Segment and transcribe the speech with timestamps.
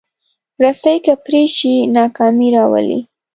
[0.63, 2.99] رسۍ که پرې شي، ناکامي راولي.